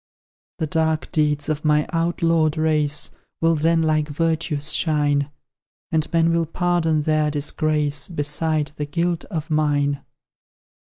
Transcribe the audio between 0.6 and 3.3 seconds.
dark deeds of my outlawed race